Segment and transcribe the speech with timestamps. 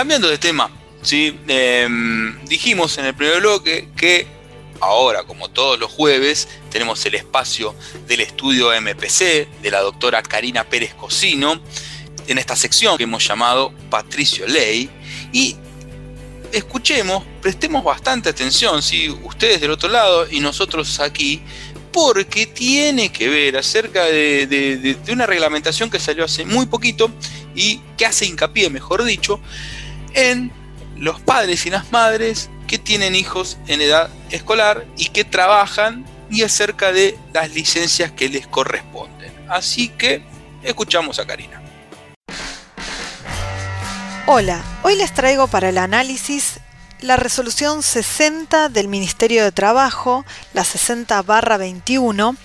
[0.00, 0.70] cambiando de tema,
[1.02, 1.38] ¿sí?
[1.46, 4.26] Em, dijimos en el primer bloque que
[4.80, 7.74] ahora, como todos los jueves, tenemos el espacio
[8.08, 11.60] del estudio MPC de la doctora Karina Pérez Cocino
[12.28, 14.88] en esta sección que hemos llamado Patricio Ley
[15.34, 15.56] y
[16.50, 21.42] escuchemos, prestemos bastante atención, si ustedes del otro lado y nosotros aquí,
[21.92, 27.10] porque tiene que ver acerca de, una reglamentación que salió hace muy poquito
[27.54, 29.40] y que hace hincapié, mejor dicho,
[30.14, 30.52] en
[30.96, 36.42] los padres y las madres que tienen hijos en edad escolar y que trabajan y
[36.42, 39.32] acerca de las licencias que les corresponden.
[39.48, 40.22] Así que
[40.62, 41.60] escuchamos a Karina.
[44.26, 46.60] Hola, hoy les traigo para el análisis
[47.00, 52.36] la resolución 60 del Ministerio de Trabajo, la 60 21,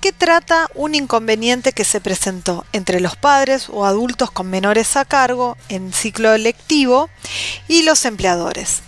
[0.00, 5.04] que trata un inconveniente que se presentó entre los padres o adultos con menores a
[5.04, 7.08] cargo en ciclo lectivo
[7.68, 8.82] y los empleadores.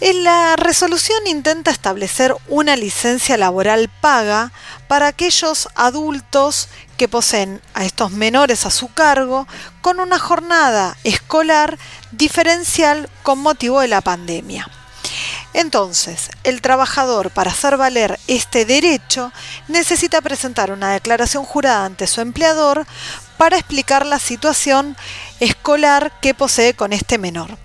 [0.00, 4.52] La resolución intenta establecer una licencia laboral paga
[4.88, 9.46] para aquellos adultos que poseen a estos menores a su cargo
[9.80, 11.78] con una jornada escolar
[12.12, 14.68] diferencial con motivo de la pandemia.
[15.56, 19.32] Entonces, el trabajador para hacer valer este derecho
[19.68, 22.86] necesita presentar una declaración jurada ante su empleador
[23.38, 24.98] para explicar la situación
[25.40, 27.56] escolar que posee con este menor.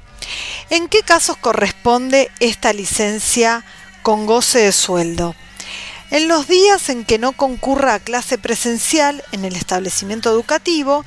[0.70, 3.66] ¿En qué casos corresponde esta licencia
[4.04, 5.36] con goce de sueldo?
[6.12, 11.06] En los días en que no concurra a clase presencial en el establecimiento educativo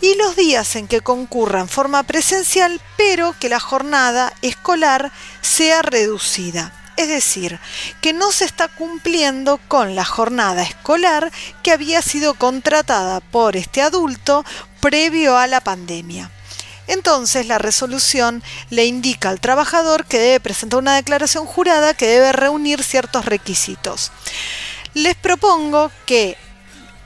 [0.00, 5.12] y los días en que concurra en forma presencial pero que la jornada escolar
[5.42, 6.72] sea reducida.
[6.96, 7.60] Es decir,
[8.00, 11.30] que no se está cumpliendo con la jornada escolar
[11.62, 14.42] que había sido contratada por este adulto
[14.80, 16.30] previo a la pandemia.
[16.86, 22.32] Entonces la resolución le indica al trabajador que debe presentar una declaración jurada que debe
[22.32, 24.12] reunir ciertos requisitos.
[24.94, 26.36] Les propongo que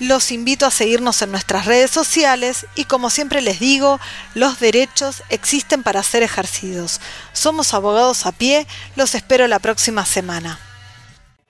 [0.00, 4.00] Los invito a seguirnos en nuestras redes sociales y como siempre les digo,
[4.34, 7.00] los derechos existen para ser ejercidos.
[7.32, 10.58] Somos abogados a pie, los espero la próxima semana.